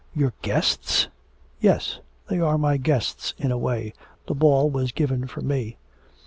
[0.15, 1.09] 'Your guests?'
[1.59, 3.93] 'Yes; they are my guests in a way,
[4.27, 5.77] the ball was given for me.'